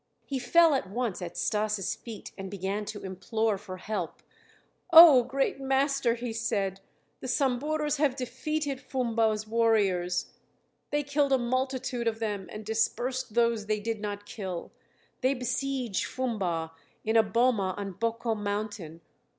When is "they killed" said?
10.89-11.33